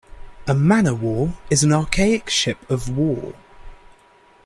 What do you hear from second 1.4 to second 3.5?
is an archaic ship of war.